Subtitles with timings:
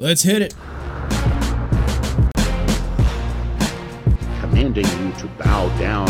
[0.00, 0.54] Let's hit it.
[4.40, 6.08] commanding you to bow down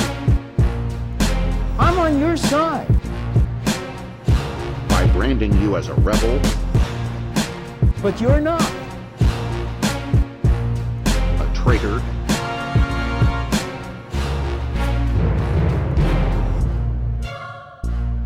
[1.79, 2.87] I'm on your side.
[4.90, 6.38] by branding you as a rebel,
[8.03, 8.61] But you're not.
[11.41, 12.03] a traitor,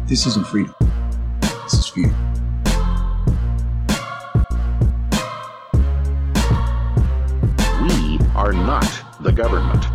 [0.08, 0.74] This isn't freedom.
[1.64, 2.14] This is fear.
[8.42, 8.82] Are not
[9.20, 9.86] the government.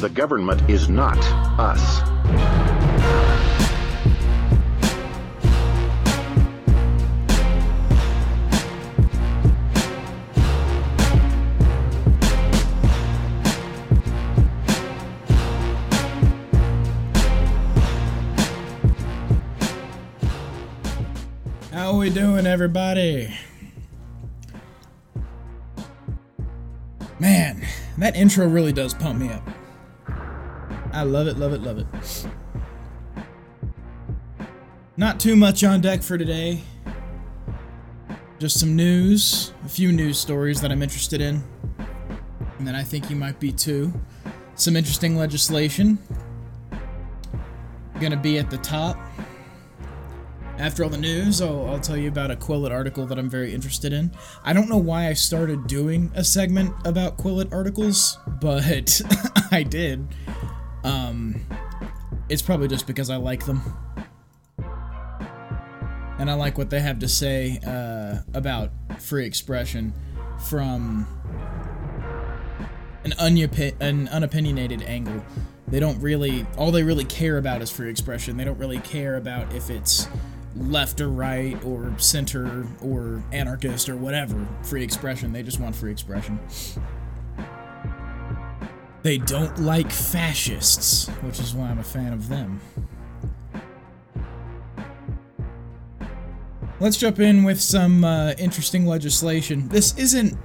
[0.00, 1.18] The government is not
[1.58, 2.13] us.
[22.04, 23.34] We doing, everybody?
[27.18, 29.42] Man, that intro really does pump me up.
[30.92, 31.86] I love it, love it, love it.
[34.98, 36.60] Not too much on deck for today.
[38.38, 41.42] Just some news, a few news stories that I'm interested in,
[42.58, 43.90] and that I think you might be too.
[44.56, 45.98] Some interesting legislation.
[47.98, 48.98] Gonna be at the top.
[50.58, 53.52] After all the news, I'll, I'll tell you about a Quillette article that I'm very
[53.52, 54.12] interested in.
[54.44, 59.00] I don't know why I started doing a segment about Quillette articles, but
[59.50, 60.06] I did.
[60.84, 61.40] Um,
[62.28, 63.62] it's probably just because I like them.
[66.18, 68.70] And I like what they have to say uh, about
[69.00, 69.92] free expression
[70.48, 71.08] from
[73.02, 75.24] an, unopi- an unopinionated angle.
[75.66, 78.36] They don't really, all they really care about is free expression.
[78.36, 80.06] They don't really care about if it's
[80.56, 85.32] left or right or center or anarchist or whatever free expression.
[85.32, 86.38] They just want free expression.
[89.02, 92.60] They don't like fascists, which is why I'm a fan of them.
[96.80, 99.68] Let's jump in with some uh, interesting legislation.
[99.68, 100.36] This isn't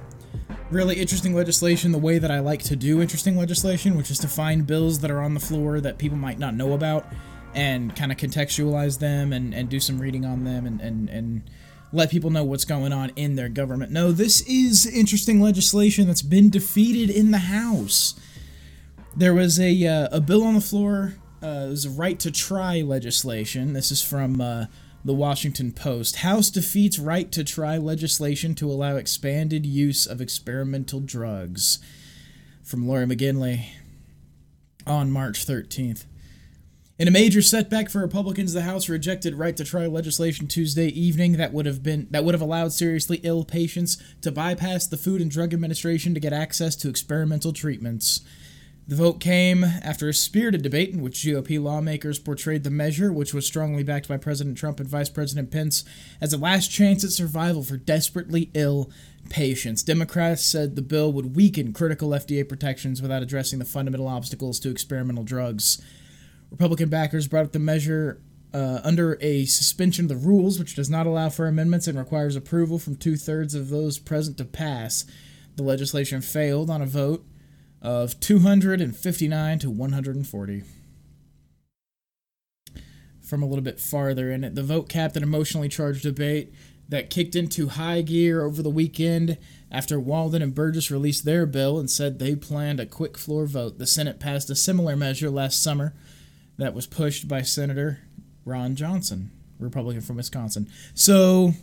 [0.70, 4.28] really interesting legislation the way that I like to do interesting legislation, which is to
[4.28, 7.06] find bills that are on the floor that people might not know about
[7.54, 11.42] and kind of contextualize them and, and do some reading on them and, and, and
[11.92, 13.90] let people know what's going on in their government.
[13.90, 18.14] No, this is interesting legislation that's been defeated in the House.
[19.16, 22.30] There was a, uh, a bill on the floor, uh, it was a right to
[22.30, 23.72] try legislation.
[23.72, 24.66] This is from uh,
[25.04, 26.16] the Washington Post.
[26.16, 31.78] House defeats right to try legislation to allow expanded use of experimental drugs.
[32.62, 33.64] From Laurie McGinley
[34.86, 36.04] on March 13th.
[37.00, 41.32] In a major setback for Republicans, the House rejected right to try legislation Tuesday evening
[41.38, 45.22] that would have been that would have allowed seriously ill patients to bypass the Food
[45.22, 48.20] and Drug Administration to get access to experimental treatments.
[48.86, 53.32] The vote came after a spirited debate in which GOP lawmakers portrayed the measure, which
[53.32, 55.84] was strongly backed by President Trump and Vice President Pence,
[56.20, 58.90] as a last chance at survival for desperately ill
[59.30, 59.82] patients.
[59.82, 64.70] Democrats said the bill would weaken critical FDA protections without addressing the fundamental obstacles to
[64.70, 65.80] experimental drugs.
[66.50, 68.20] Republican backers brought up the measure
[68.52, 72.34] uh, under a suspension of the rules, which does not allow for amendments and requires
[72.34, 75.04] approval from two thirds of those present to pass.
[75.56, 77.24] The legislation failed on a vote
[77.80, 80.62] of 259 to 140.
[83.20, 86.52] From a little bit farther in it, the vote capped an emotionally charged debate
[86.88, 89.38] that kicked into high gear over the weekend
[89.70, 93.78] after Walden and Burgess released their bill and said they planned a quick floor vote.
[93.78, 95.94] The Senate passed a similar measure last summer
[96.60, 98.00] that was pushed by Senator
[98.44, 100.68] Ron Johnson, Republican from Wisconsin.
[100.94, 101.54] So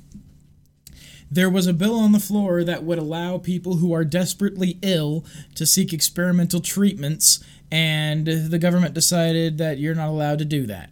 [1.29, 5.23] there was a bill on the floor that would allow people who are desperately ill
[5.53, 10.89] to seek experimental treatments, and the government decided that you're not allowed to do that.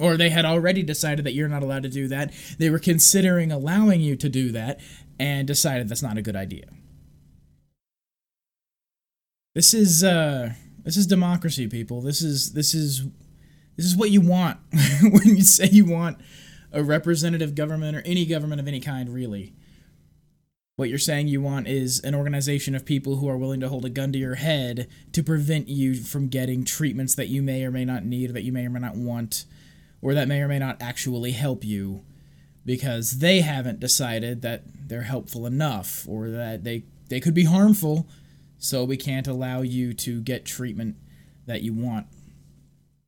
[0.00, 2.32] Or they had already decided that you're not allowed to do that.
[2.58, 4.80] They were considering allowing you to do that
[5.18, 6.66] and decided that's not a good idea.
[9.54, 12.00] This is uh this is democracy, people.
[12.00, 13.04] This is this is
[13.76, 14.58] this is what you want
[15.02, 16.18] when you say you want
[16.72, 19.54] a representative government or any government of any kind, really.
[20.76, 23.84] What you're saying you want is an organization of people who are willing to hold
[23.84, 27.70] a gun to your head to prevent you from getting treatments that you may or
[27.70, 29.44] may not need, that you may or may not want,
[30.02, 32.02] or that may or may not actually help you
[32.66, 38.08] because they haven't decided that they're helpful enough or that they, they could be harmful,
[38.58, 40.96] so we can't allow you to get treatment
[41.46, 42.06] that you want.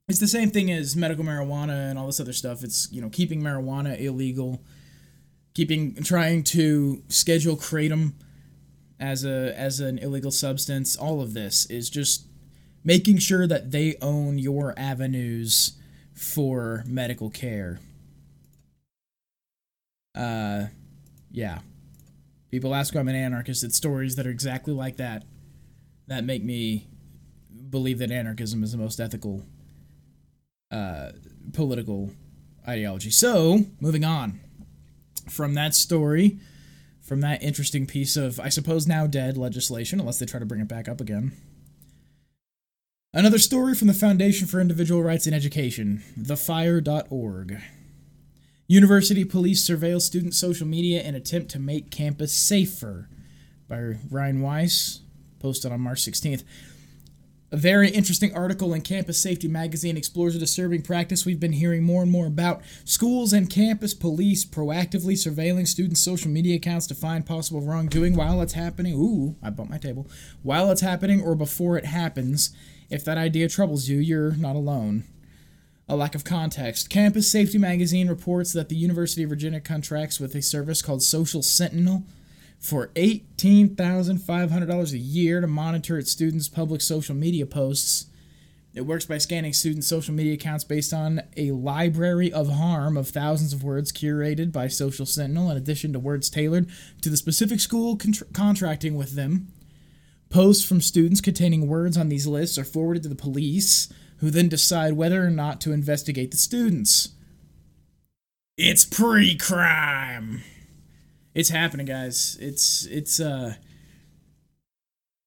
[0.07, 2.63] it's the same thing as medical marijuana and all this other stuff.
[2.63, 4.61] It's you know keeping marijuana illegal,
[5.53, 8.13] keeping trying to schedule kratom
[8.99, 10.95] as a as an illegal substance.
[10.95, 12.27] All of this is just
[12.83, 15.73] making sure that they own your avenues
[16.13, 17.79] for medical care.
[20.15, 20.67] Uh,
[21.31, 21.59] yeah.
[22.49, 23.63] People ask why I'm an anarchist.
[23.63, 25.23] It's stories that are exactly like that
[26.07, 26.87] that make me
[27.69, 29.43] believe that anarchism is the most ethical
[30.71, 31.11] uh,
[31.53, 32.11] political
[32.67, 33.09] ideology.
[33.09, 34.39] So, moving on
[35.29, 36.39] from that story,
[37.01, 40.61] from that interesting piece of, I suppose, now dead legislation, unless they try to bring
[40.61, 41.31] it back up again.
[43.13, 47.61] Another story from the Foundation for Individual Rights in Education, thefire.org.
[48.67, 53.07] University police surveil student social media in attempt to make campus safer
[53.69, 54.99] by Ryne Weiss,
[55.39, 56.43] posted on March 16th.
[57.49, 61.81] A very interesting article in Campus Safety Magazine explores a disturbing practice we've been hearing
[61.81, 62.61] more and more about.
[62.83, 68.41] Schools and campus police proactively surveilling students' social media accounts to find possible wrongdoing while
[68.41, 68.95] it's happening.
[68.95, 70.09] Ooh, I bumped my table.
[70.43, 72.53] While it's happening or before it happens.
[72.89, 75.05] If that idea troubles you, you're not alone.
[75.87, 76.89] A lack of context.
[76.89, 81.41] Campus Safety Magazine reports that the University of Virginia contracts with a service called Social
[81.41, 82.03] Sentinel
[82.59, 88.07] for $18,500 a year to monitor its students' public social media posts.
[88.73, 93.09] It works by scanning students' social media accounts based on a library of harm of
[93.09, 96.69] thousands of words curated by Social Sentinel, in addition to words tailored
[97.01, 99.47] to the specific school contr- contracting with them.
[100.29, 104.49] Posts from students containing words on these lists are forwarded to the police, who then
[104.49, 107.09] decide whether or not to investigate the students.
[108.57, 110.43] It's pre crime!
[111.37, 112.35] It's happening, guys.
[112.41, 113.53] It's it's uh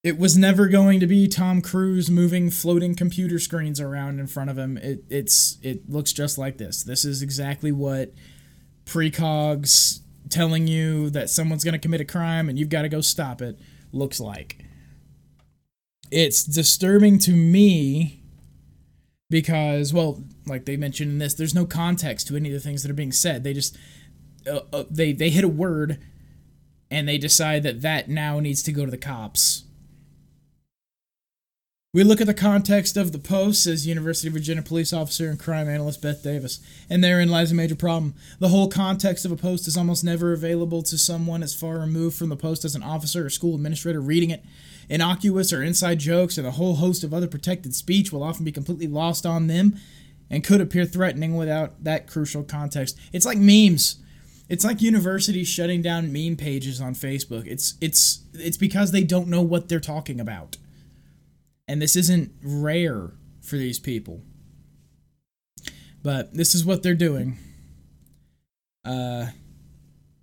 [0.03, 4.51] it was never going to be Tom Cruise moving floating computer screens around in front
[4.51, 4.77] of him.
[4.77, 6.83] It it's it looks just like this.
[6.83, 8.13] This is exactly what
[8.87, 13.01] precogs telling you that someone's going to commit a crime and you've got to go
[13.01, 13.61] stop it
[13.93, 14.65] looks like.
[16.11, 18.25] It's disturbing to me
[19.29, 22.83] because well, like they mentioned in this, there's no context to any of the things
[22.83, 23.45] that are being said.
[23.45, 23.77] They just
[24.47, 25.99] uh, uh, they they hit a word
[26.91, 29.65] and they decide that that now needs to go to the cops.
[31.93, 35.41] We look at the context of the post, says University of Virginia police officer and
[35.41, 38.15] crime analyst Beth Davis, and therein lies a major problem.
[38.39, 42.17] The whole context of a post is almost never available to someone as far removed
[42.17, 44.45] from the post as an officer or school administrator reading it.
[44.89, 48.53] Innocuous or inside jokes and a whole host of other protected speech will often be
[48.53, 49.77] completely lost on them
[50.31, 52.97] and could appear threatening without that crucial context.
[53.13, 53.97] It's like memes.
[54.51, 57.47] It's like universities shutting down meme pages on Facebook.
[57.47, 60.57] It's it's it's because they don't know what they're talking about.
[61.69, 64.23] And this isn't rare for these people.
[66.03, 67.39] But this is what they're doing.
[68.85, 69.27] Uh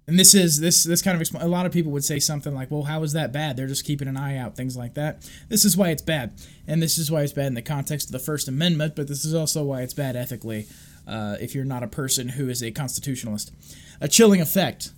[0.07, 2.53] and this is this this kind of expl- a lot of people would say something
[2.53, 3.55] like, "Well, how is that bad?
[3.55, 6.33] They're just keeping an eye out, things like that." This is why it's bad,
[6.65, 8.95] and this is why it's bad in the context of the First Amendment.
[8.95, 10.65] But this is also why it's bad ethically,
[11.05, 13.51] uh, if you're not a person who is a constitutionalist.
[13.99, 14.91] A chilling effect.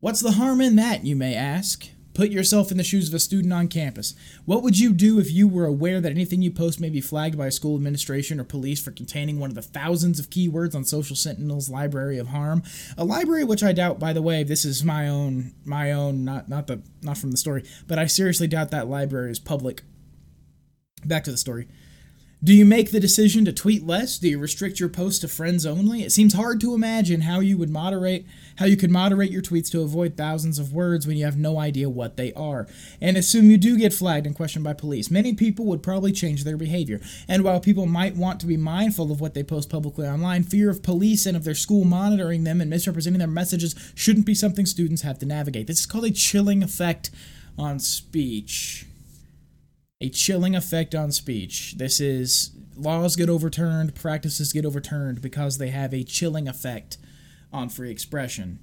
[0.00, 1.88] What's the harm in that, you may ask?
[2.16, 4.14] Put yourself in the shoes of a student on campus.
[4.46, 7.36] What would you do if you were aware that anything you post may be flagged
[7.36, 10.86] by a school administration or police for containing one of the thousands of keywords on
[10.86, 12.62] Social Sentinel's library of harm?
[12.96, 16.48] A library which I doubt, by the way, this is my own my own not
[16.48, 19.82] not the not from the story, but I seriously doubt that library is public.
[21.04, 21.68] Back to the story.
[22.44, 24.18] Do you make the decision to tweet less?
[24.18, 26.02] Do you restrict your posts to friends only?
[26.02, 28.26] It seems hard to imagine how you would moderate
[28.56, 31.58] how you could moderate your tweets to avoid thousands of words when you have no
[31.58, 32.66] idea what they are.
[33.00, 35.10] And assume you do get flagged and questioned by police.
[35.10, 37.00] Many people would probably change their behavior.
[37.26, 40.68] And while people might want to be mindful of what they post publicly online, fear
[40.68, 44.66] of police and of their school monitoring them and misrepresenting their messages shouldn't be something
[44.66, 45.66] students have to navigate.
[45.66, 47.10] This is called a chilling effect
[47.58, 48.86] on speech
[50.00, 51.74] a chilling effect on speech.
[51.78, 56.98] This is laws get overturned, practices get overturned because they have a chilling effect
[57.52, 58.58] on free expression.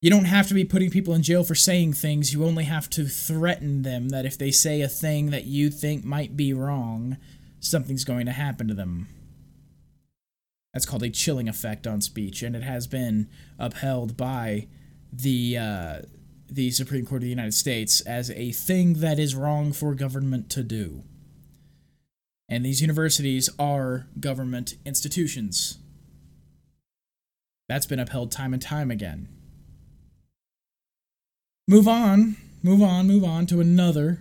[0.00, 2.88] You don't have to be putting people in jail for saying things, you only have
[2.90, 7.16] to threaten them that if they say a thing that you think might be wrong,
[7.58, 9.08] something's going to happen to them.
[10.72, 14.68] That's called a chilling effect on speech, and it has been upheld by
[15.12, 15.98] the uh,
[16.48, 20.50] the Supreme Court of the United States as a thing that is wrong for government
[20.50, 21.02] to do.
[22.48, 25.78] And these universities are government institutions.
[27.68, 29.28] That's been upheld time and time again.
[31.66, 34.20] Move on, move on, move on to another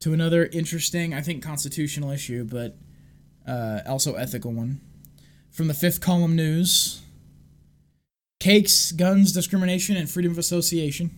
[0.00, 2.76] to another interesting, I think constitutional issue, but
[3.46, 4.80] uh, also ethical one.
[5.50, 7.02] From the fifth column news
[8.40, 11.10] Cakes, Guns, Discrimination, and Freedom of Association.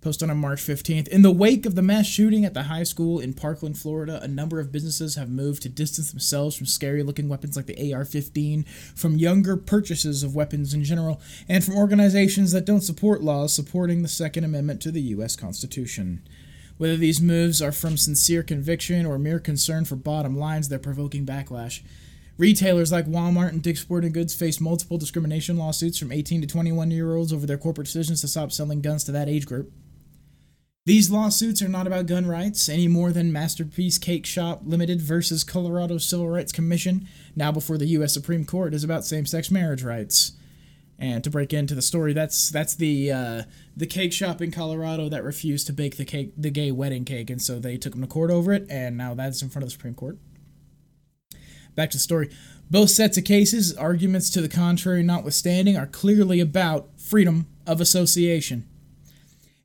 [0.00, 1.06] Posted on March 15th.
[1.06, 4.26] In the wake of the mass shooting at the high school in Parkland, Florida, a
[4.26, 8.04] number of businesses have moved to distance themselves from scary looking weapons like the AR
[8.04, 8.64] 15,
[8.96, 14.02] from younger purchases of weapons in general, and from organizations that don't support laws supporting
[14.02, 15.36] the Second Amendment to the U.S.
[15.36, 16.26] Constitution.
[16.76, 21.24] Whether these moves are from sincere conviction or mere concern for bottom lines, they're provoking
[21.24, 21.82] backlash.
[22.38, 26.90] Retailers like Walmart and Dick's Sporting Goods face multiple discrimination lawsuits from 18 to 21
[26.90, 29.70] year olds over their corporate decisions to stop selling guns to that age group.
[30.84, 35.98] These lawsuits are not about gun rights any more than Masterpiece Cakeshop Limited versus Colorado
[35.98, 38.12] Civil Rights Commission, now before the U.S.
[38.12, 40.32] Supreme Court, is about same-sex marriage rights.
[40.98, 43.42] And to break into the story, that's that's the uh,
[43.76, 47.30] the cake shop in Colorado that refused to bake the cake, the gay wedding cake,
[47.30, 49.68] and so they took them to court over it, and now that's in front of
[49.68, 50.18] the Supreme Court.
[51.74, 52.30] Back to the story.
[52.70, 58.66] Both sets of cases, arguments to the contrary notwithstanding, are clearly about freedom of association.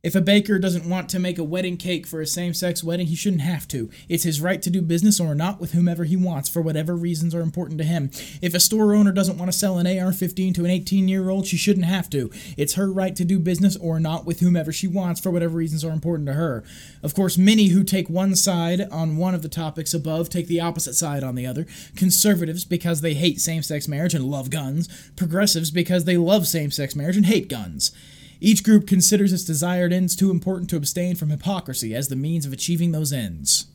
[0.08, 3.08] If a baker doesn't want to make a wedding cake for a same sex wedding,
[3.08, 3.90] he shouldn't have to.
[4.08, 7.34] It's his right to do business or not with whomever he wants for whatever reasons
[7.34, 8.10] are important to him.
[8.40, 11.28] If a store owner doesn't want to sell an AR 15 to an 18 year
[11.28, 12.30] old, she shouldn't have to.
[12.56, 15.84] It's her right to do business or not with whomever she wants for whatever reasons
[15.84, 16.64] are important to her.
[17.02, 20.62] Of course, many who take one side on one of the topics above take the
[20.62, 21.66] opposite side on the other.
[21.96, 26.70] Conservatives because they hate same sex marriage and love guns, progressives because they love same
[26.70, 27.92] sex marriage and hate guns.
[28.40, 32.46] Each group considers its desired ends too important to abstain from hypocrisy as the means
[32.46, 33.66] of achieving those ends.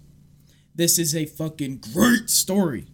[0.75, 2.87] This is a fucking great story.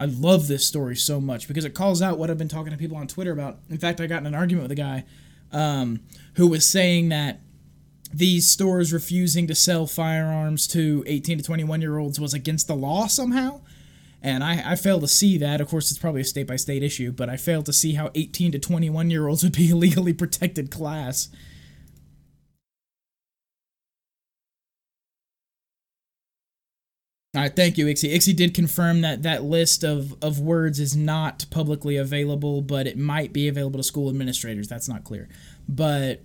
[0.00, 2.78] I love this story so much because it calls out what I've been talking to
[2.78, 3.58] people on Twitter about.
[3.68, 5.04] In fact, I got in an argument with a guy
[5.52, 6.00] um,
[6.34, 7.40] who was saying that
[8.12, 12.76] these stores refusing to sell firearms to 18 to 21 year olds was against the
[12.76, 13.60] law somehow.
[14.22, 15.60] And I, I fail to see that.
[15.60, 18.10] Of course, it's probably a state by state issue, but I fail to see how
[18.14, 21.28] 18 to 21 year olds would be a legally protected class.
[27.34, 28.12] All right, thank you, Ixie.
[28.12, 32.98] Ixie did confirm that that list of, of words is not publicly available, but it
[32.98, 34.66] might be available to school administrators.
[34.66, 35.28] That's not clear.
[35.68, 36.22] But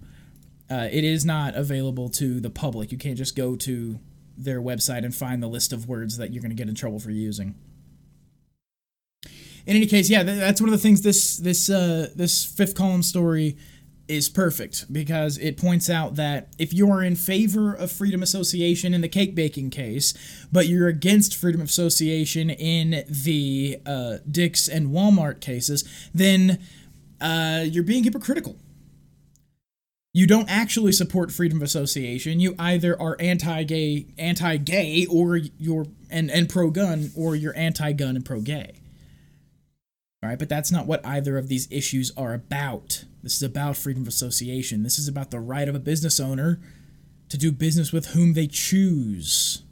[0.72, 2.92] uh, it is not available to the public.
[2.92, 4.00] You can't just go to
[4.36, 7.00] their website and find the list of words that you're going to get in trouble
[7.00, 7.54] for using
[9.66, 13.04] in any case, yeah, that's one of the things this this uh, this fifth column
[13.04, 13.58] story
[14.08, 19.00] is perfect because it points out that if you're in favor of freedom association in
[19.02, 20.14] the cake baking case,
[20.52, 26.60] but you're against freedom of association in the uh, Dick's and Walmart cases, then
[27.22, 28.58] uh, you're being hypocritical.
[30.14, 32.40] You don't actually support freedom of association.
[32.40, 38.83] You either are anti-gay, anti-gay, or you're and and pro-gun, or you're anti-gun and pro-gay.
[40.24, 43.04] All right, but that's not what either of these issues are about.
[43.22, 44.84] This is about freedom of association.
[44.84, 46.62] This is about the right of a business owner
[47.28, 49.64] to do business with whom they choose.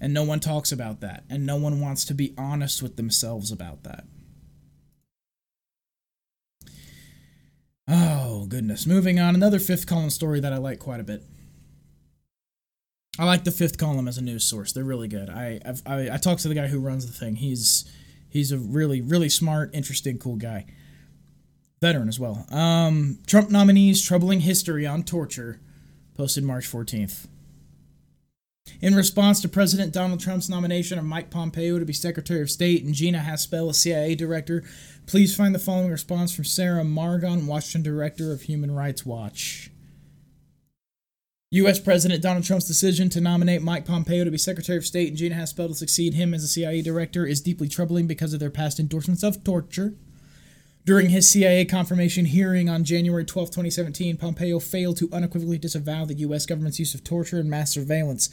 [0.00, 3.52] And no one talks about that, and no one wants to be honest with themselves
[3.52, 4.04] about that.
[7.86, 8.84] Oh, goodness.
[8.84, 11.22] Moving on, another fifth column story that I like quite a bit.
[13.16, 14.72] I like the fifth column as a news source.
[14.72, 15.30] They're really good.
[15.30, 17.36] I I've, I, I talked to the guy who runs the thing.
[17.36, 17.88] He's
[18.28, 20.66] He's a really, really smart, interesting, cool guy.
[21.80, 22.46] Veteran as well.
[22.50, 25.60] Um, Trump nominees troubling history on torture,
[26.16, 27.26] posted March 14th.
[28.80, 32.84] In response to President Donald Trump's nomination of Mike Pompeo to be Secretary of State
[32.84, 34.62] and Gina Haspel as CIA Director,
[35.06, 39.70] please find the following response from Sarah Margon, Washington Director of Human Rights Watch.
[41.50, 41.80] U.S.
[41.80, 45.34] President Donald Trump's decision to nominate Mike Pompeo to be Secretary of State and Gina
[45.34, 48.78] Haspel to succeed him as a CIA director is deeply troubling because of their past
[48.78, 49.94] endorsements of torture.
[50.84, 56.18] During his CIA confirmation hearing on January 12, 2017, Pompeo failed to unequivocally disavow the
[56.18, 56.44] U.S.
[56.44, 58.28] government's use of torture and mass surveillance.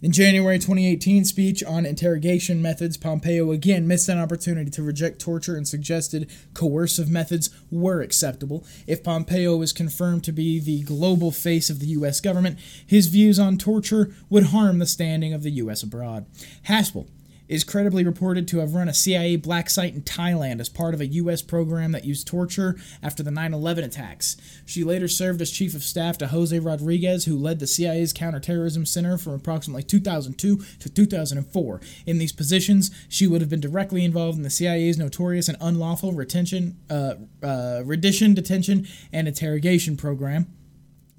[0.00, 5.56] In January 2018 speech on interrogation methods, Pompeo again missed an opportunity to reject torture
[5.56, 8.64] and suggested coercive methods were acceptable.
[8.86, 12.20] If Pompeo is confirmed to be the global face of the U.S.
[12.20, 15.82] government, his views on torture would harm the standing of the U.S.
[15.82, 16.26] abroad.
[16.68, 17.08] Haspel
[17.48, 21.00] is credibly reported to have run a CIA black site in Thailand as part of
[21.00, 21.42] a U.S.
[21.42, 24.36] program that used torture after the 9 11 attacks.
[24.66, 28.86] She later served as chief of staff to Jose Rodriguez, who led the CIA's counterterrorism
[28.86, 31.80] center from approximately 2002 to 2004.
[32.06, 36.12] In these positions, she would have been directly involved in the CIA's notorious and unlawful
[36.12, 40.46] retention, uh, uh, rendition, detention, and interrogation program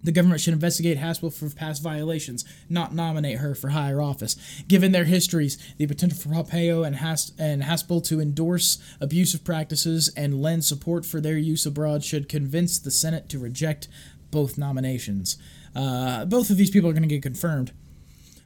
[0.03, 4.35] The government should investigate Haspel for past violations, not nominate her for higher office.
[4.67, 10.09] Given their histories, the potential for Pompeo and, Has- and Haspel to endorse abusive practices
[10.15, 13.87] and lend support for their use abroad should convince the Senate to reject
[14.31, 15.37] both nominations.
[15.75, 17.71] Uh, both of these people are going to get confirmed.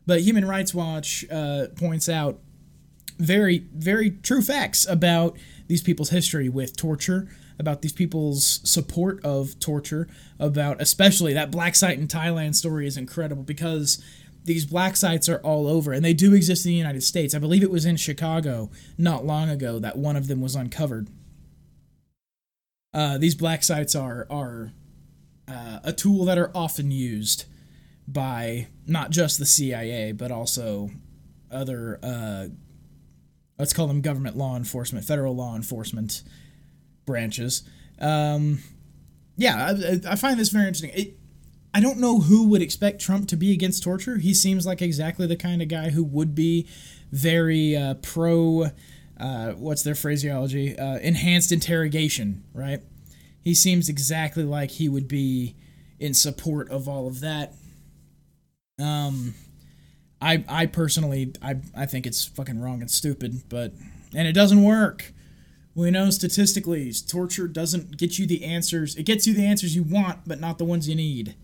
[0.05, 2.39] But Human Rights Watch uh, points out
[3.19, 7.29] very, very true facts about these people's history with torture,
[7.59, 10.07] about these people's support of torture,
[10.39, 14.03] about especially that black site in Thailand story is incredible because
[14.45, 17.33] these black sites are all over and they do exist in the United States.
[17.33, 21.07] I believe it was in Chicago not long ago that one of them was uncovered.
[22.93, 24.71] Uh, these black sites are are
[25.47, 27.45] uh, a tool that are often used
[28.07, 30.89] by not just the CIA but also
[31.51, 32.47] other uh,
[33.57, 36.23] let's call them government law enforcement, federal law enforcement
[37.05, 37.63] branches.
[37.99, 38.59] Um,
[39.37, 39.73] yeah,
[40.07, 40.91] I, I, find this very interesting.
[40.93, 41.17] It,
[41.73, 44.17] I don't know who would expect Trump to be against torture.
[44.17, 46.67] He seems like exactly the kind of guy who would be
[47.11, 48.67] very uh, pro.
[49.19, 50.77] Uh, what's their phraseology?
[50.77, 52.81] Uh, enhanced interrogation, right?
[53.41, 55.55] He seems exactly like he would be
[55.99, 57.53] in support of all of that.
[58.79, 59.33] Um,
[60.21, 63.73] I I personally I I think it's fucking wrong and stupid, but
[64.15, 65.12] and it doesn't work.
[65.75, 68.95] We know statistically torture doesn't get you the answers.
[68.95, 71.35] It gets you the answers you want, but not the ones you need.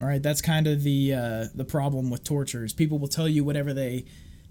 [0.00, 2.64] All right, that's kind of the uh, the problem with torture.
[2.64, 4.04] Is people will tell you whatever they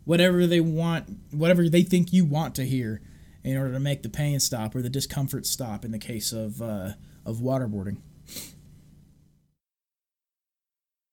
[0.05, 3.01] whatever they want, whatever they think you want to hear,
[3.43, 5.85] in order to make the pain stop or the discomfort stop.
[5.85, 6.91] In the case of uh,
[7.25, 7.97] of waterboarding.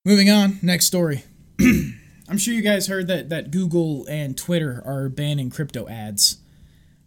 [0.05, 1.25] Moving on, next story.
[2.29, 6.39] I'm sure you guys heard that, that Google and Twitter are banning crypto ads,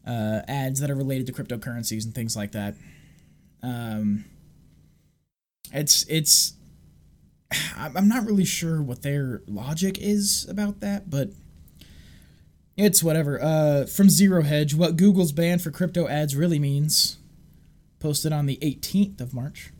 [0.06, 2.76] uh, ads that are related to cryptocurrencies and things like that.
[3.62, 4.26] Um,
[5.72, 6.54] it's it's
[7.78, 11.30] I'm not really sure what their logic is about that, but
[12.78, 13.42] it's whatever.
[13.42, 17.18] Uh, from Zero Hedge, what Google's ban for crypto ads really means.
[18.00, 19.72] Posted on the 18th of March.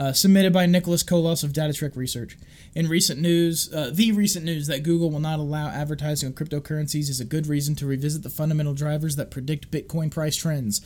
[0.00, 2.38] Uh, submitted by Nicholas Colas of DataTrek Research.
[2.74, 7.10] In recent news, uh, the recent news that Google will not allow advertising on cryptocurrencies
[7.10, 10.80] is a good reason to revisit the fundamental drivers that predict Bitcoin price trends.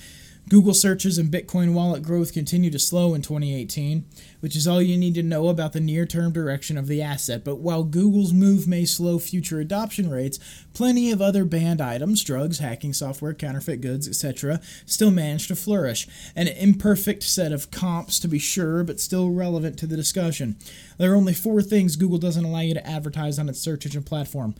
[0.50, 4.04] Google searches and Bitcoin wallet growth continue to slow in 2018,
[4.40, 7.44] which is all you need to know about the near term direction of the asset.
[7.44, 10.38] But while Google's move may slow future adoption rates,
[10.74, 16.07] plenty of other banned items, drugs, hacking software, counterfeit goods, etc., still manage to flourish.
[16.37, 20.57] An imperfect set of comps, to be sure, but still relevant to the discussion.
[20.98, 24.02] There are only four things Google doesn't allow you to advertise on its search engine
[24.02, 24.54] platform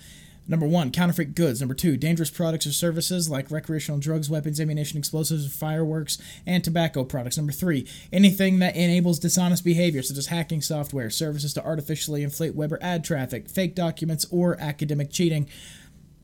[0.47, 1.61] Number one, counterfeit goods.
[1.61, 7.03] Number two, dangerous products or services like recreational drugs, weapons, ammunition, explosives, fireworks, and tobacco
[7.03, 7.39] products.
[7.39, 12.55] Number three, anything that enables dishonest behavior, such as hacking software, services to artificially inflate
[12.55, 15.49] web or ad traffic, fake documents, or academic cheating.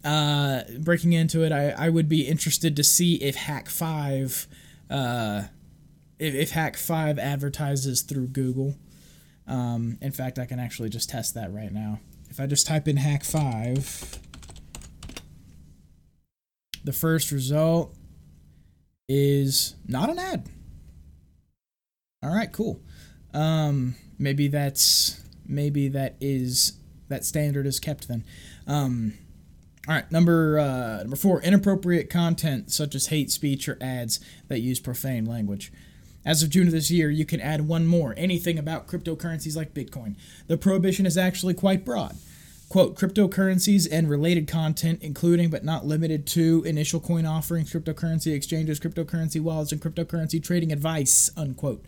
[0.05, 4.47] Uh, breaking into it, I, I would be interested to see if Hak5.
[4.91, 5.43] uh,
[6.19, 8.75] if, if Hak5 advertises through Google.
[9.47, 12.87] Um, in fact, I can actually just test that right now if I just type
[12.87, 14.19] in Hak5,
[16.85, 17.95] the first result
[19.09, 20.49] is not an ad.
[22.23, 22.81] All right, cool.
[23.35, 26.75] Um, maybe that's maybe that is
[27.09, 28.25] that standard is kept then.
[28.67, 29.15] Um,
[29.89, 34.61] all right, number uh, number four: inappropriate content such as hate speech or ads that
[34.61, 35.73] use profane language.
[36.25, 39.75] As of June of this year, you can add one more anything about cryptocurrencies like
[39.75, 40.17] Bitcoin.
[40.49, 42.17] The prohibition is actually quite broad.
[42.69, 48.79] Quote, cryptocurrencies and related content, including but not limited to initial coin offerings, cryptocurrency exchanges,
[48.79, 51.85] cryptocurrency wallets, and cryptocurrency trading advice, unquote.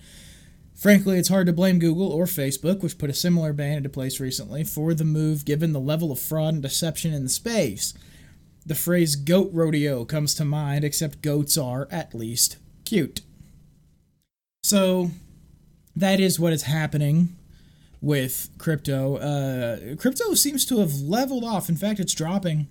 [0.74, 4.18] Frankly, it's hard to blame Google or Facebook, which put a similar ban into place
[4.18, 7.94] recently, for the move given the level of fraud and deception in the space.
[8.66, 13.20] The phrase goat rodeo comes to mind, except goats are, at least, cute.
[14.64, 15.10] So
[15.96, 17.36] that is what is happening
[18.00, 19.16] with crypto.
[19.16, 21.68] Uh, crypto seems to have leveled off.
[21.68, 22.68] In fact, it's dropping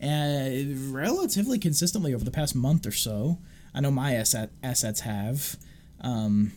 [0.00, 0.48] uh,
[0.92, 3.38] relatively consistently over the past month or so.
[3.74, 5.56] I know my asset, assets have.
[6.00, 6.52] Um,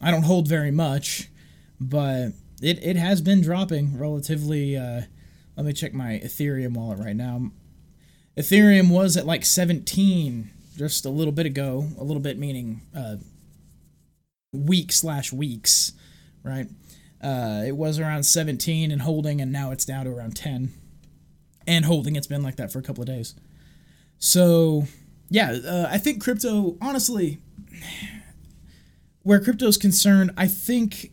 [0.00, 1.28] I don't hold very much,
[1.78, 2.28] but
[2.62, 4.74] it, it has been dropping relatively.
[4.74, 5.02] Uh,
[5.54, 7.50] let me check my Ethereum wallet right now.
[8.38, 11.88] Ethereum was at like 17 just a little bit ago.
[11.98, 13.16] A little bit meaning uh,
[14.52, 15.92] week slash weeks,
[16.42, 16.68] right?
[17.22, 20.72] Uh, it was around 17 and holding, and now it's down to around 10.
[21.66, 23.34] And holding, it's been like that for a couple of days.
[24.18, 24.84] So,
[25.28, 27.38] yeah, uh, I think crypto, honestly,
[29.22, 31.12] where crypto is concerned, I think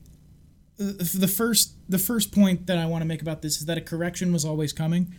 [0.80, 3.78] uh, the first the first point that I want to make about this is that
[3.78, 5.14] a correction was always coming.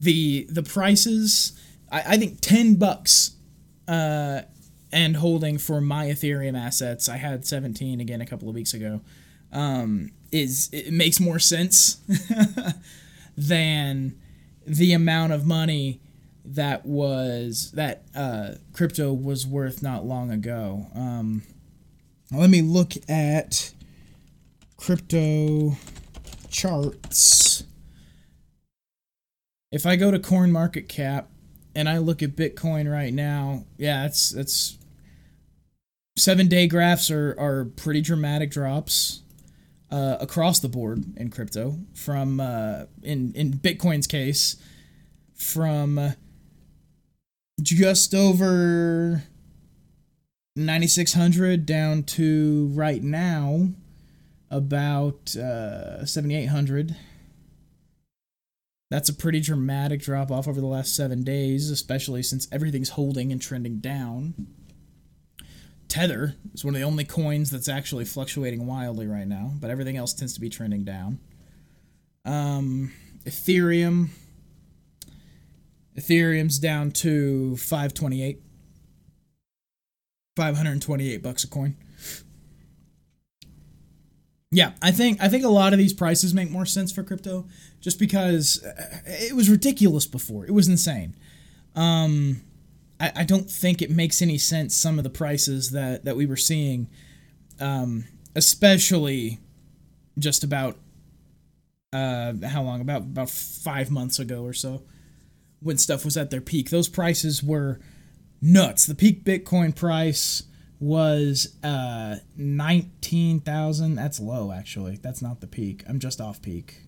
[0.00, 1.58] The the prices,
[1.90, 3.32] I, I think ten bucks,
[3.88, 4.42] uh,
[4.92, 7.08] and holding for my Ethereum assets.
[7.08, 9.00] I had seventeen again a couple of weeks ago.
[9.52, 11.98] Um, is it makes more sense
[13.36, 14.18] than
[14.66, 16.00] the amount of money
[16.44, 20.86] that was that uh, crypto was worth not long ago.
[20.94, 21.42] Um,
[22.30, 23.72] let me look at
[24.76, 25.76] crypto
[26.50, 27.64] charts.
[29.72, 31.26] If I go to CoinMarketCap
[31.76, 34.78] and I look at Bitcoin right now, yeah, it's it's
[36.16, 39.20] seven day graphs are are pretty dramatic drops
[39.90, 41.76] uh, across the board in crypto.
[41.94, 44.56] From uh, in in Bitcoin's case,
[45.34, 46.14] from
[47.60, 49.24] just over
[50.56, 53.68] 9600 down to right now
[54.50, 56.96] about uh, 7800
[58.90, 63.32] that's a pretty dramatic drop off over the last seven days especially since everything's holding
[63.32, 64.34] and trending down
[65.88, 69.96] tether is one of the only coins that's actually fluctuating wildly right now but everything
[69.96, 71.18] else tends to be trending down
[72.24, 72.92] um,
[73.24, 74.08] ethereum
[75.96, 78.40] Ethereum's down to 528.
[80.36, 81.76] 528 bucks a coin.
[84.50, 87.48] Yeah, I think I think a lot of these prices make more sense for crypto
[87.86, 90.44] just because uh, it was ridiculous before.
[90.44, 91.14] It was insane.
[91.76, 92.42] Um,
[92.98, 96.26] I, I don't think it makes any sense some of the prices that that we
[96.26, 96.88] were seeing,
[97.60, 99.38] um, especially
[100.18, 100.78] just about
[101.92, 104.82] uh, how long about about five months ago or so
[105.60, 106.70] when stuff was at their peak.
[106.70, 107.78] Those prices were
[108.42, 108.84] nuts.
[108.84, 110.42] The peak Bitcoin price
[110.80, 113.94] was uh 19,000.
[113.94, 114.96] That's low actually.
[114.96, 115.84] That's not the peak.
[115.88, 116.80] I'm just off peak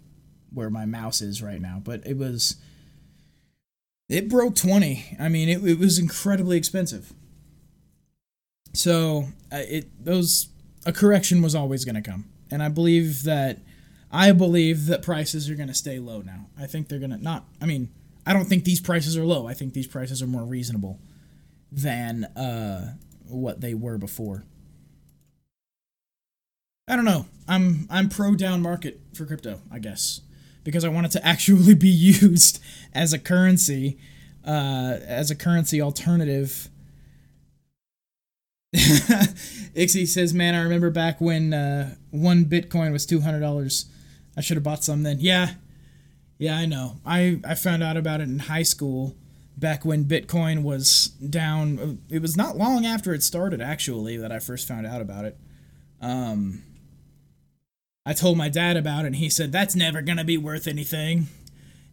[0.53, 2.57] where my mouse is right now, but it was
[4.09, 5.17] it broke 20.
[5.21, 7.13] I mean, it, it was incredibly expensive.
[8.73, 10.49] So, uh, it those
[10.87, 12.27] a correction was always going to come.
[12.51, 13.59] And I believe that
[14.11, 16.47] I believe that prices are going to stay low now.
[16.59, 17.91] I think they're going to not I mean,
[18.27, 19.47] I don't think these prices are low.
[19.47, 20.99] I think these prices are more reasonable
[21.71, 22.95] than uh,
[23.27, 24.45] what they were before.
[26.87, 27.27] I don't know.
[27.47, 30.23] I'm I'm pro down market for crypto, I guess,
[30.69, 33.97] because I want it to actually be used as a currency,
[34.45, 36.69] uh, as a currency alternative.
[38.77, 43.87] Ixie says, "Man, I remember back when uh, one Bitcoin was two hundred dollars.
[44.37, 45.55] I should have bought some then." Yeah,
[46.37, 46.99] yeah, I know.
[47.07, 49.17] I, I found out about it in high school
[49.57, 52.03] back when Bitcoin was down.
[52.11, 55.39] It was not long after it started, actually, that I first found out about it.
[56.03, 56.63] Um,
[58.09, 60.67] I told my dad about it, and he said, That's never going to be worth
[60.67, 61.27] anything.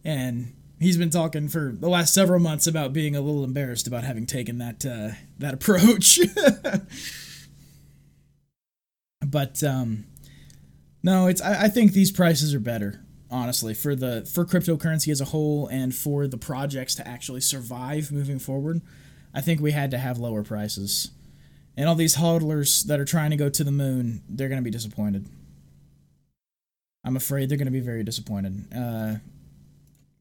[0.02, 4.02] And he's been talking for the last several months about being a little embarrassed about
[4.02, 6.18] having taken that, uh, that approach.
[9.26, 10.06] but, um,
[11.02, 11.42] no, it's.
[11.42, 15.66] I, I think these prices are better honestly for the for cryptocurrency as a whole
[15.66, 18.80] and for the projects to actually survive moving forward
[19.34, 21.10] i think we had to have lower prices
[21.76, 24.64] and all these hodlers that are trying to go to the moon they're going to
[24.64, 25.28] be disappointed
[27.06, 28.66] i'm afraid they're going to be very disappointed.
[28.74, 29.14] Uh,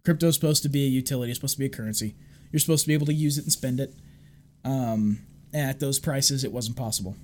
[0.06, 2.16] crypto's supposed to be a utility it's supposed to be a currency.
[2.52, 3.94] You're supposed to be able to use it and spend it.
[4.64, 5.20] Um,
[5.54, 7.16] at those prices it wasn't possible.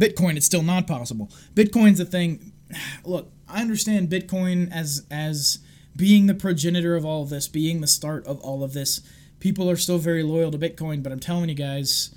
[0.00, 1.30] Bitcoin it's still not possible.
[1.54, 2.52] Bitcoin's a thing
[3.04, 5.58] look I understand Bitcoin as as
[5.96, 9.00] being the progenitor of all of this, being the start of all of this.
[9.40, 12.14] People are still very loyal to Bitcoin, but I'm telling you guys,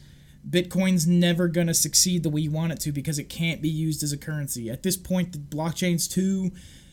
[0.50, 3.70] Bitcoin's never going to succeed the way you want it to because it can't be
[3.70, 4.70] used as a currency.
[4.70, 6.52] At this point, the blockchain's too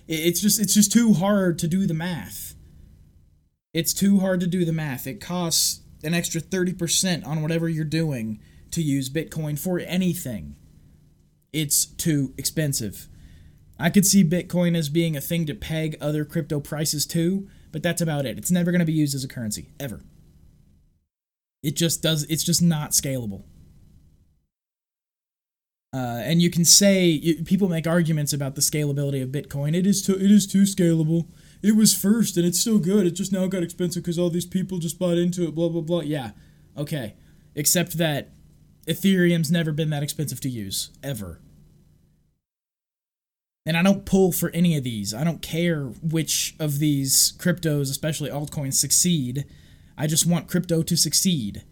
[0.08, 2.54] it's just it's just too hard to do the math.
[3.74, 5.06] It's too hard to do the math.
[5.06, 10.56] It costs an extra 30% on whatever you're doing to use Bitcoin for anything.
[11.52, 13.08] It's too expensive.
[13.78, 17.82] I could see Bitcoin as being a thing to peg other crypto prices to, but
[17.82, 18.38] that's about it.
[18.38, 20.00] It's never going to be used as a currency ever.
[21.62, 22.24] It just does.
[22.24, 23.44] It's just not scalable.
[25.92, 29.74] Uh, and you can say you, people make arguments about the scalability of Bitcoin.
[29.74, 30.14] It is too.
[30.14, 31.26] It is too scalable.
[31.62, 33.06] It was first, and it's still good.
[33.06, 35.54] It just now got expensive because all these people just bought into it.
[35.54, 36.00] Blah blah blah.
[36.00, 36.32] Yeah,
[36.76, 37.14] okay.
[37.54, 38.30] Except that
[38.86, 41.40] Ethereum's never been that expensive to use ever.
[43.66, 45.12] And I don't pull for any of these.
[45.12, 49.44] I don't care which of these cryptos, especially altcoins, succeed.
[49.98, 51.64] I just want crypto to succeed.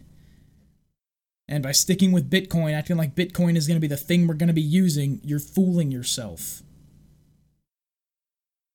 [1.49, 4.35] And by sticking with Bitcoin, acting like Bitcoin is going to be the thing we're
[4.35, 6.63] going to be using, you're fooling yourself.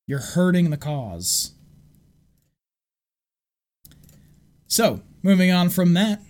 [0.07, 1.51] You're hurting the cause.
[4.67, 6.21] So, moving on from that,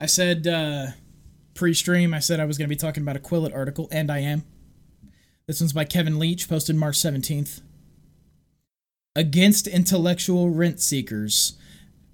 [0.00, 0.86] I said uh,
[1.54, 4.10] pre stream, I said I was going to be talking about a Quillette article, and
[4.10, 4.42] I am.
[5.46, 7.60] This one's by Kevin Leach, posted March 17th.
[9.14, 11.57] Against intellectual rent seekers.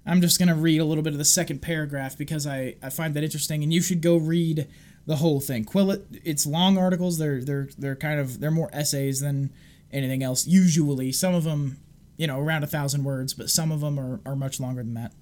[0.05, 2.89] I'm just going to read a little bit of the second paragraph because I, I
[2.89, 4.67] find that interesting, and you should go read
[5.05, 5.65] the whole thing.
[5.65, 7.17] Quillette, it's long articles.
[7.17, 9.51] They're they're they're kind of they're more essays than
[9.91, 10.45] anything else.
[10.45, 11.77] Usually, some of them,
[12.17, 14.93] you know, around a thousand words, but some of them are are much longer than
[14.93, 15.13] that.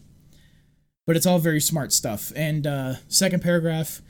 [1.05, 2.31] But it's all very smart stuff.
[2.35, 4.01] And uh, second paragraph.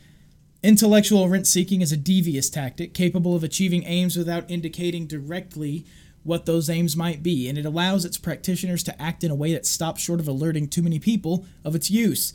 [0.62, 5.86] Intellectual rent seeking is a devious tactic capable of achieving aims without indicating directly
[6.24, 9.54] what those aims might be, and it allows its practitioners to act in a way
[9.54, 12.34] that stops short of alerting too many people of its use.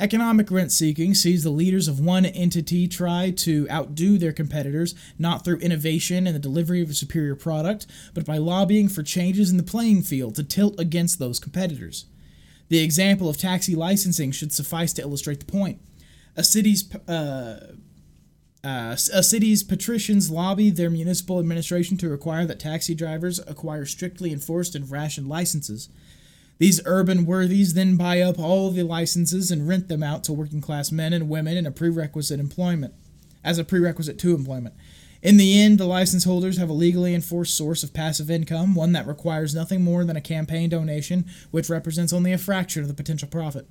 [0.00, 5.44] Economic rent seeking sees the leaders of one entity try to outdo their competitors, not
[5.44, 9.56] through innovation and the delivery of a superior product, but by lobbying for changes in
[9.56, 12.06] the playing field to tilt against those competitors.
[12.68, 15.80] The example of taxi licensing should suffice to illustrate the point.
[16.36, 17.72] A city's uh,
[18.64, 24.32] uh, a city's patricians lobby their municipal administration to require that taxi drivers acquire strictly
[24.32, 25.88] enforced and rationed licenses.
[26.58, 30.60] These urban worthies then buy up all the licenses and rent them out to working
[30.60, 32.94] class men and women in a prerequisite employment,
[33.44, 34.74] as a prerequisite to employment.
[35.22, 38.92] In the end, the license holders have a legally enforced source of passive income, one
[38.92, 42.94] that requires nothing more than a campaign donation, which represents only a fraction of the
[42.94, 43.68] potential profit.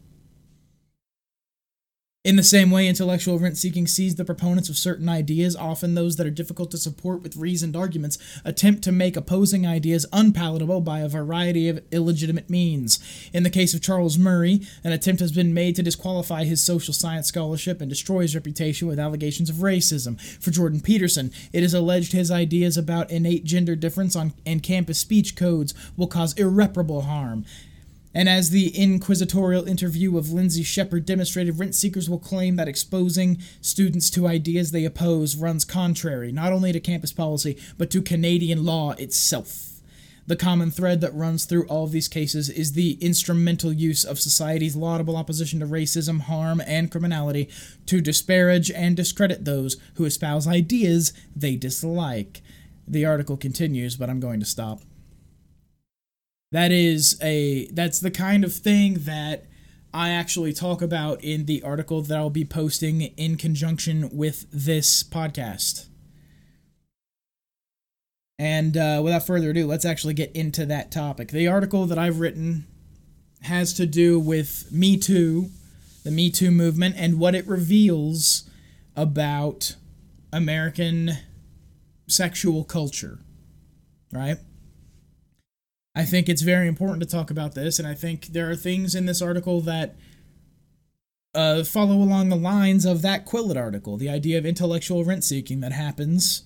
[2.27, 6.17] In the same way, intellectual rent seeking sees the proponents of certain ideas, often those
[6.17, 10.99] that are difficult to support with reasoned arguments, attempt to make opposing ideas unpalatable by
[10.99, 12.99] a variety of illegitimate means.
[13.31, 16.93] In the case of Charles Murray, an attempt has been made to disqualify his social
[16.93, 20.19] science scholarship and destroy his reputation with allegations of racism.
[20.41, 24.99] For Jordan Peterson, it is alleged his ideas about innate gender difference on, and campus
[24.99, 27.45] speech codes will cause irreparable harm.
[28.13, 33.37] And as the inquisitorial interview of Lindsay Shepherd demonstrated, rent seekers will claim that exposing
[33.61, 38.65] students to ideas they oppose runs contrary not only to campus policy, but to Canadian
[38.65, 39.77] law itself.
[40.27, 44.19] The common thread that runs through all of these cases is the instrumental use of
[44.19, 47.47] society's laudable opposition to racism, harm, and criminality
[47.85, 52.41] to disparage and discredit those who espouse ideas they dislike.
[52.85, 54.81] The article continues, but I'm going to stop.
[56.51, 59.45] That is a that's the kind of thing that
[59.93, 65.03] I actually talk about in the article that I'll be posting in conjunction with this
[65.03, 65.87] podcast.
[68.39, 71.29] And uh, without further ado, let's actually get into that topic.
[71.29, 72.67] The article that I've written
[73.41, 75.49] has to do with Me Too,
[76.03, 78.47] the Me Too movement, and what it reveals
[78.95, 79.75] about
[80.31, 81.11] American
[82.07, 83.19] sexual culture.
[84.11, 84.37] Right?
[85.97, 88.93] I think it's very important to talk about this, and I think there are things
[88.93, 89.95] in this article that
[91.33, 95.59] uh, follow along the lines of that Quillette article, the idea of intellectual rent seeking
[95.61, 96.43] that happens.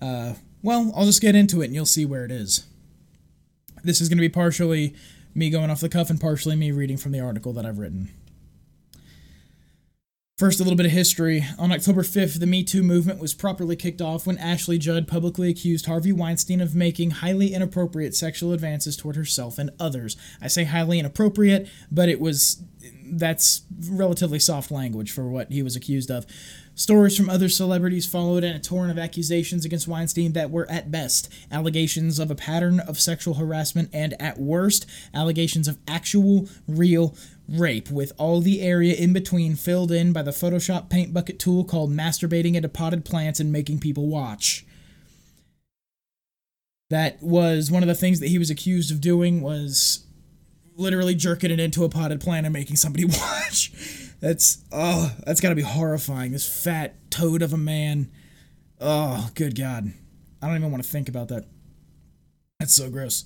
[0.00, 2.64] Uh, well, I'll just get into it and you'll see where it is.
[3.82, 4.94] This is going to be partially
[5.34, 8.10] me going off the cuff and partially me reading from the article that I've written.
[10.38, 11.46] First, a little bit of history.
[11.58, 15.48] On October 5th, the Me Too movement was properly kicked off when Ashley Judd publicly
[15.48, 20.14] accused Harvey Weinstein of making highly inappropriate sexual advances toward herself and others.
[20.42, 22.62] I say highly inappropriate, but it was
[23.06, 26.26] that's relatively soft language for what he was accused of.
[26.78, 30.90] Stories from other celebrities followed and a torrent of accusations against Weinstein that were at
[30.90, 34.84] best allegations of a pattern of sexual harassment and at worst
[35.14, 37.16] allegations of actual, real
[37.48, 41.64] rape, with all the area in between filled in by the Photoshop paint bucket tool
[41.64, 44.66] called masturbating into potted plants and making people watch.
[46.90, 50.04] That was one of the things that he was accused of doing was
[50.76, 54.05] literally jerking it into a potted plant and making somebody watch.
[54.20, 56.32] That's oh, that's got to be horrifying.
[56.32, 58.10] This fat toad of a man.
[58.80, 59.92] Oh, good god.
[60.42, 61.46] I don't even want to think about that.
[62.58, 63.24] That's so gross.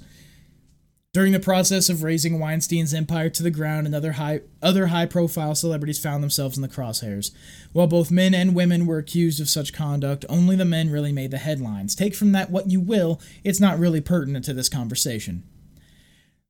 [1.13, 5.99] During the process of razing Weinstein's empire to the ground, another high other high-profile celebrities
[5.99, 7.33] found themselves in the crosshairs.
[7.73, 11.33] While both men and women were accused of such conduct, only the men really made
[11.33, 11.97] the headlines.
[11.97, 15.43] Take from that what you will, it's not really pertinent to this conversation.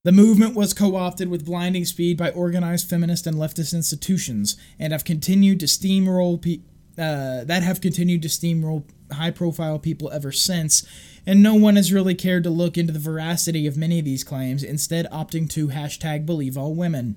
[0.03, 4.95] The movement was co opted with blinding speed by organized feminist and leftist institutions, and
[4.95, 6.61] have continued to steamroll pe-
[6.97, 10.87] uh, that have continued to steamroll high profile people ever since,
[11.27, 14.25] and no one has really cared to look into the veracity of many of these
[14.25, 17.17] claims, instead opting to hashtag believe all women.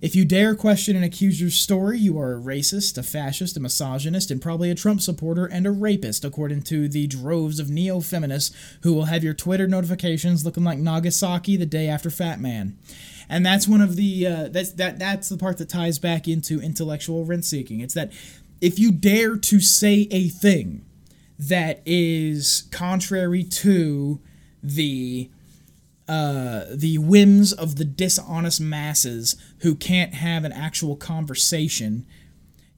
[0.00, 4.30] If you dare question an accuser's story, you are a racist, a fascist, a misogynist,
[4.30, 8.54] and probably a Trump supporter and a rapist, according to the droves of neo feminists
[8.82, 12.76] who will have your Twitter notifications looking like Nagasaki the day after Fat Man.
[13.28, 16.60] And that's one of the uh, that's that that's the part that ties back into
[16.60, 17.80] intellectual rent seeking.
[17.80, 18.12] It's that
[18.60, 20.84] if you dare to say a thing
[21.38, 24.20] that is contrary to
[24.62, 25.30] the
[26.08, 32.06] uh, the whims of the dishonest masses who can't have an actual conversation,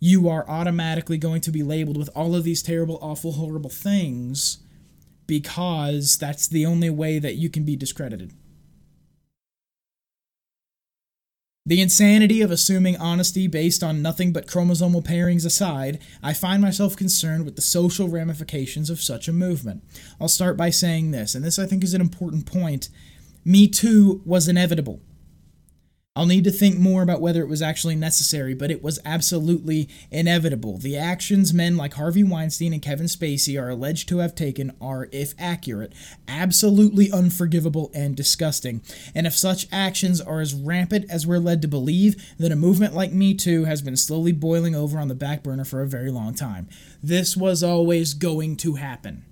[0.01, 4.59] you are automatically going to be labeled with all of these terrible, awful, horrible things
[5.27, 8.33] because that's the only way that you can be discredited.
[11.67, 16.97] The insanity of assuming honesty based on nothing but chromosomal pairings aside, I find myself
[16.97, 19.85] concerned with the social ramifications of such a movement.
[20.19, 22.89] I'll start by saying this, and this I think is an important point.
[23.49, 25.01] Me Too was inevitable.
[26.15, 29.89] I'll need to think more about whether it was actually necessary, but it was absolutely
[30.11, 30.77] inevitable.
[30.77, 35.09] The actions men like Harvey Weinstein and Kevin Spacey are alleged to have taken are,
[35.13, 35.95] if accurate,
[36.29, 38.83] absolutely unforgivable and disgusting.
[39.15, 42.93] And if such actions are as rampant as we're led to believe, then a movement
[42.93, 46.11] like Me Too has been slowly boiling over on the back burner for a very
[46.11, 46.69] long time.
[47.03, 49.25] This was always going to happen.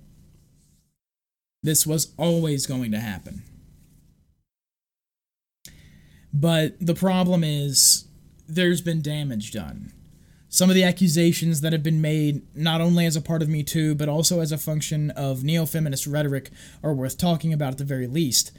[1.61, 3.43] This was always going to happen.
[6.39, 8.05] But the problem is
[8.47, 9.91] there's been damage done.
[10.49, 13.63] Some of the accusations that have been made, not only as a part of Me
[13.63, 16.51] Too, but also as a function of neo feminist rhetoric,
[16.83, 18.51] are worth talking about at the very least.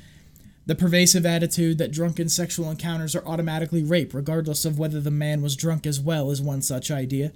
[0.66, 5.40] The pervasive attitude that drunken sexual encounters are automatically rape, regardless of whether the man
[5.40, 7.32] was drunk as well, is one such idea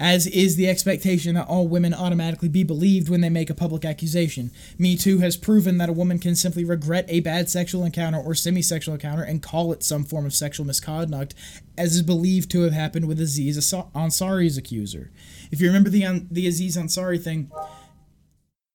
[0.00, 3.84] as is the expectation that all women automatically be believed when they make a public
[3.84, 4.50] accusation.
[4.78, 8.34] Me Too has proven that a woman can simply regret a bad sexual encounter or
[8.34, 11.34] semi sexual encounter and call it some form of sexual misconduct,
[11.76, 13.58] as is believed to have happened with Aziz
[13.94, 15.10] Ansari's accuser.
[15.52, 17.50] If you remember the, um, the Aziz Ansari thing,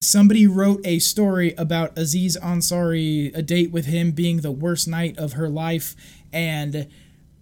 [0.02, 5.18] somebody wrote a story about Aziz Ansari, a date with him being the worst night
[5.18, 5.96] of her life,
[6.32, 6.88] and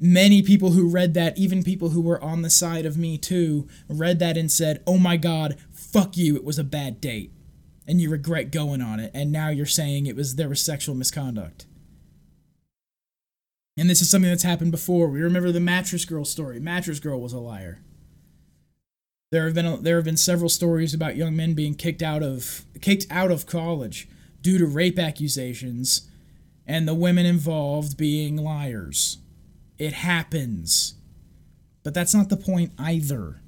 [0.04, 3.68] many people who read that, even people who were on the side of me too,
[3.88, 7.32] read that and said, "Oh my god, fuck you, it was a bad date."
[7.88, 10.94] And you regret going on it, and now you're saying it was there was sexual
[10.94, 11.66] misconduct.
[13.78, 15.08] And this is something that's happened before.
[15.08, 16.60] We remember the mattress girl story.
[16.60, 17.80] Mattress girl was a liar.
[19.32, 22.22] There have been a, there have been several stories about young men being kicked out
[22.22, 24.08] of kicked out of college
[24.42, 26.10] due to rape accusations
[26.68, 29.18] and the women involved being liars.
[29.78, 30.96] It happens.
[31.84, 33.42] But that's not the point either.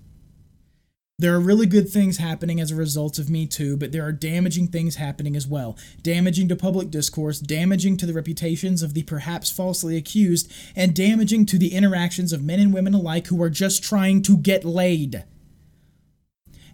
[1.17, 4.11] There are really good things happening as a result of Me Too, but there are
[4.11, 5.77] damaging things happening as well.
[6.01, 11.45] Damaging to public discourse, damaging to the reputations of the perhaps falsely accused, and damaging
[11.45, 15.23] to the interactions of men and women alike who are just trying to get laid.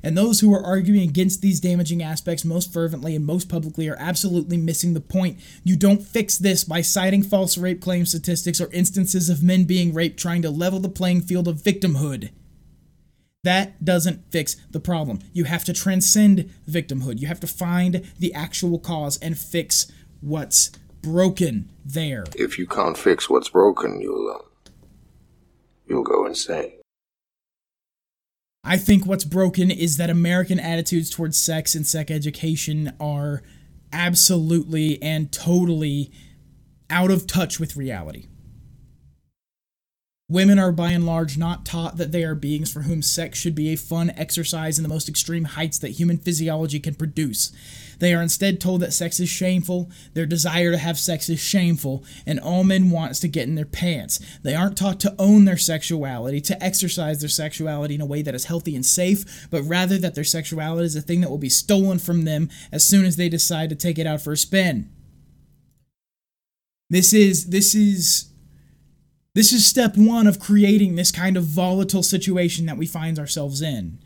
[0.04, 3.98] And those who are arguing against these damaging aspects most fervently and most publicly are
[4.00, 5.40] absolutely missing the point.
[5.64, 9.94] You don't fix this by citing false rape claim statistics or instances of men being
[9.94, 12.32] raped trying to level the playing field of victimhood.
[13.44, 15.20] That doesn't fix the problem.
[15.34, 17.20] You have to transcend victimhood.
[17.20, 22.26] You have to find the actual cause and fix what's broken there.
[22.36, 24.72] If you can't fix what's broken, you'll uh,
[25.88, 26.81] you'll go insane.
[28.64, 33.42] I think what's broken is that American attitudes towards sex and sex education are
[33.92, 36.12] absolutely and totally
[36.90, 38.28] out of touch with reality.
[40.30, 43.56] Women are by and large not taught that they are beings for whom sex should
[43.56, 47.52] be a fun exercise in the most extreme heights that human physiology can produce.
[48.02, 52.04] They are instead told that sex is shameful, their desire to have sex is shameful,
[52.26, 54.20] and all men want is to get in their pants.
[54.42, 58.34] They aren't taught to own their sexuality, to exercise their sexuality in a way that
[58.34, 61.48] is healthy and safe, but rather that their sexuality is a thing that will be
[61.48, 64.90] stolen from them as soon as they decide to take it out for a spin.
[66.90, 68.32] This is this is
[69.36, 73.62] this is step one of creating this kind of volatile situation that we find ourselves
[73.62, 74.00] in.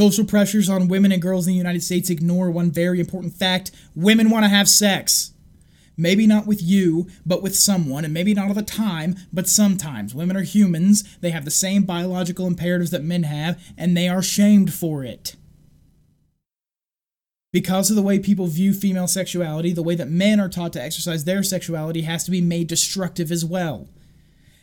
[0.00, 3.70] Social pressures on women and girls in the United States ignore one very important fact
[3.94, 5.34] women want to have sex.
[5.94, 10.14] Maybe not with you, but with someone, and maybe not all the time, but sometimes.
[10.14, 14.22] Women are humans, they have the same biological imperatives that men have, and they are
[14.22, 15.36] shamed for it
[17.52, 20.82] because of the way people view female sexuality, the way that men are taught to
[20.82, 23.86] exercise their sexuality has to be made destructive as well.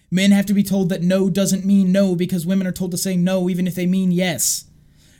[0.10, 2.98] Men have to be told that no doesn't mean no because women are told to
[2.98, 4.66] say no even if they mean yes.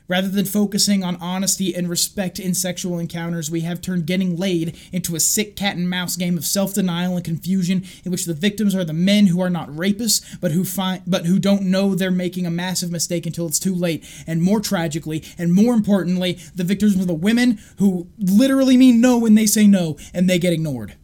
[0.08, 4.78] Rather than focusing on honesty and respect in sexual encounters, we have turned getting laid
[4.92, 8.74] into a sick cat and mouse game of self-denial and confusion in which the victims
[8.74, 12.12] are the men who are not rapists but who find but who don't know they're
[12.12, 14.06] making a massive mistake until it's too late.
[14.26, 19.18] And more tragically, and more importantly, the victims are the women who literally mean no
[19.18, 20.96] when they say no and they get ignored.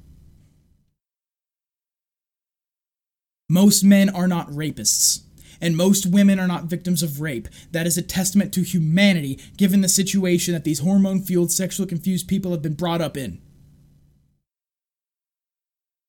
[3.49, 5.23] Most men are not rapists
[5.63, 7.47] and most women are not victims of rape.
[7.71, 12.27] That is a testament to humanity, given the situation that these hormone fueled, sexually confused
[12.27, 13.41] people have been brought up in.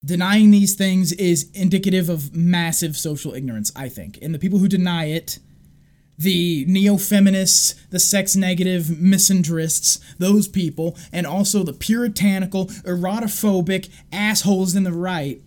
[0.03, 4.19] Denying these things is indicative of massive social ignorance, I think.
[4.21, 5.39] And the people who deny it,
[6.17, 14.75] the neo feminists, the sex negative misandrists, those people, and also the puritanical, erotophobic assholes
[14.75, 15.41] in the right,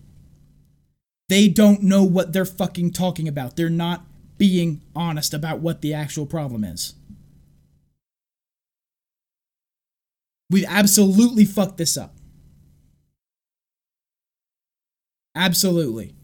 [1.28, 3.56] they don't know what they're fucking talking about.
[3.56, 4.04] They're not
[4.38, 6.94] being honest about what the actual problem is.
[10.50, 12.14] We've absolutely fucked this up.
[15.34, 16.14] Absolutely.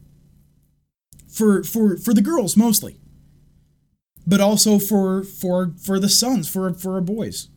[1.29, 2.99] For for for the girls mostly.
[4.27, 7.49] But also for for for the sons, for for our boys.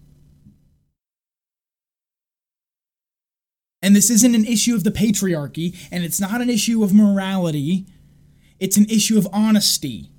[3.87, 7.85] And this isn't an issue of the patriarchy, and it's not an issue of morality.
[8.59, 10.11] It's an issue of honesty.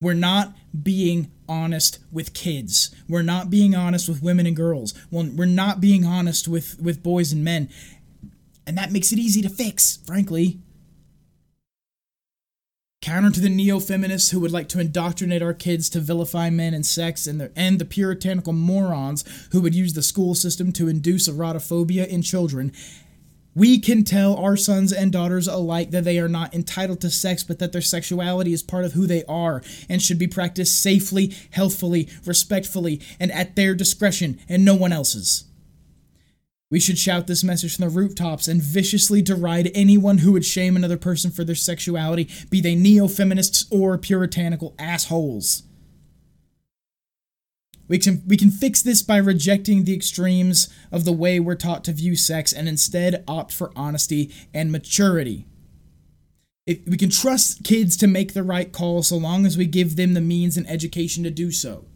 [0.00, 0.52] We're not
[0.82, 2.92] being honest with kids.
[3.08, 4.94] We're not being honest with women and girls.
[5.12, 7.68] We're not being honest with, with boys and men.
[8.66, 10.58] And that makes it easy to fix, frankly.
[13.02, 16.74] Counter to the neo feminists who would like to indoctrinate our kids to vilify men
[16.74, 20.86] and sex, and the, and the puritanical morons who would use the school system to
[20.86, 22.74] induce erotophobia in children,
[23.54, 27.42] we can tell our sons and daughters alike that they are not entitled to sex,
[27.42, 31.34] but that their sexuality is part of who they are and should be practiced safely,
[31.52, 35.44] healthfully, respectfully, and at their discretion and no one else's.
[36.70, 40.76] We should shout this message from the rooftops and viciously deride anyone who would shame
[40.76, 45.64] another person for their sexuality, be they neo feminists or puritanical assholes.
[47.88, 51.82] We can, we can fix this by rejecting the extremes of the way we're taught
[51.84, 55.46] to view sex and instead opt for honesty and maturity.
[56.68, 59.96] If we can trust kids to make the right call so long as we give
[59.96, 61.86] them the means and education to do so.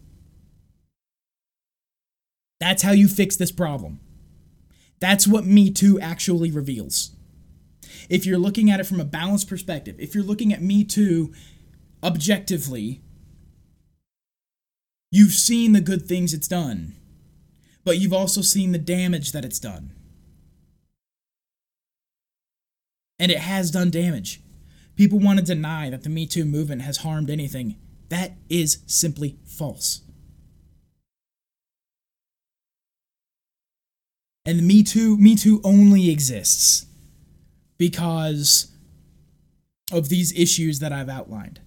[2.59, 4.01] That's how you fix this problem.
[5.01, 7.11] That's what Me Too actually reveals.
[8.09, 11.32] If you're looking at it from a balanced perspective, if you're looking at Me Too
[12.03, 13.01] objectively,
[15.11, 16.95] you've seen the good things it's done,
[17.84, 19.92] but you've also seen the damage that it's done.
[23.18, 24.42] And it has done damage.
[24.97, 27.76] People want to deny that the Me Too movement has harmed anything.
[28.09, 30.03] That is simply false.
[34.47, 36.86] And Me Too, Me Too only exists
[37.78, 38.70] because
[39.92, 41.61] of these issues that I've outlined.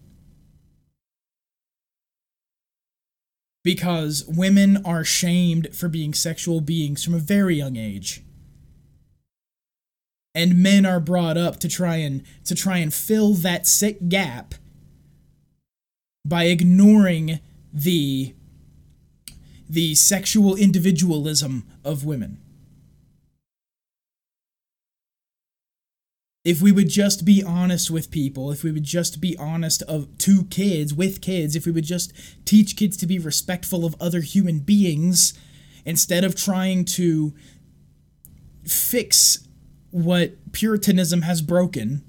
[3.64, 8.24] Because women are shamed for being sexual beings from a very young age.
[10.34, 14.54] And men are brought up to try and to try and fill that sick gap
[16.24, 17.40] by ignoring
[17.74, 18.36] the
[19.68, 22.38] the sexual individualism of women.
[26.48, 30.08] If we would just be honest with people, if we would just be honest of
[30.18, 32.14] to kids with kids, if we would just
[32.46, 35.38] teach kids to be respectful of other human beings
[35.84, 37.34] instead of trying to
[38.64, 39.46] fix
[39.92, 42.02] what puritanism has broken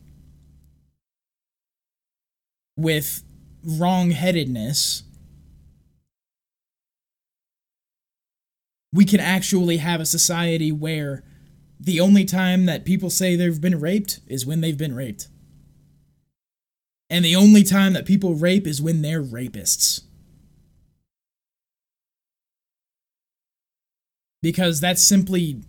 [2.77, 3.25] with
[3.65, 5.03] wrong-headedness
[8.93, 11.25] we can actually have a society where
[11.81, 15.29] the only time that people say they've been raped is when they've been raped.
[17.11, 20.03] And the only time that people rape is when they're rapists.
[24.43, 25.63] Because that's simply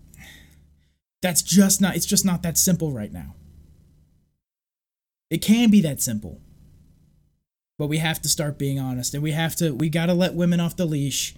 [1.21, 3.35] that's just not it's just not that simple right now.
[5.29, 6.41] It can be that simple.
[7.77, 10.33] But we have to start being honest and we have to we got to let
[10.33, 11.35] women off the leash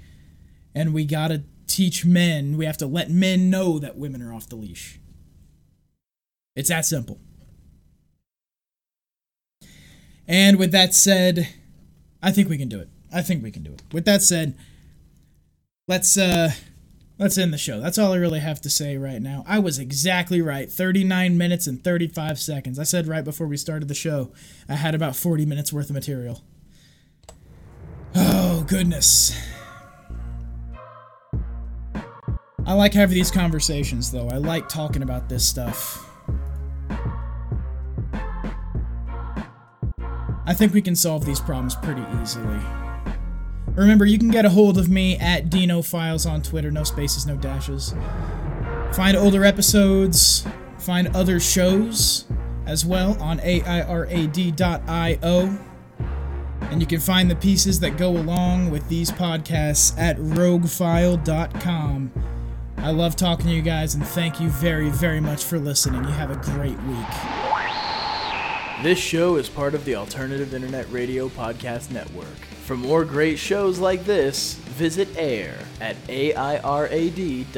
[0.73, 4.33] and we got to teach men, we have to let men know that women are
[4.33, 4.99] off the leash.
[6.55, 7.19] It's that simple.
[10.27, 11.47] And with that said,
[12.21, 12.89] I think we can do it.
[13.13, 13.81] I think we can do it.
[13.91, 14.57] With that said,
[15.87, 16.51] let's uh
[17.17, 17.79] let's end the show.
[17.79, 19.43] That's all I really have to say right now.
[19.47, 20.71] I was exactly right.
[20.71, 22.79] 39 minutes and 35 seconds.
[22.79, 24.31] I said right before we started the show,
[24.69, 26.41] I had about 40 minutes worth of material.
[28.15, 29.35] Oh goodness.
[32.65, 34.29] I like having these conversations, though.
[34.29, 36.07] I like talking about this stuff.
[40.45, 42.59] I think we can solve these problems pretty easily.
[43.67, 47.25] Remember, you can get a hold of me at Dino Files on Twitter, no spaces,
[47.25, 47.95] no dashes.
[48.93, 50.45] Find older episodes,
[50.77, 52.25] find other shows
[52.65, 54.77] as well on AIRAD.io.
[56.69, 62.11] And you can find the pieces that go along with these podcasts at roguefile.com.
[62.83, 66.03] I love talking to you guys and thank you very, very much for listening.
[66.03, 67.05] You have a great week.
[68.81, 72.25] This show is part of the Alternative Internet Radio Podcast Network.
[72.65, 77.51] For more great shows like this, visit AIR at AIRAD.io.